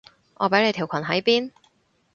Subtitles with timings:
[0.37, 1.51] 我畀你條裙喺邊？